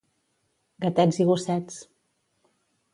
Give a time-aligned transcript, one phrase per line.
[0.87, 1.79] Gatets i gossets.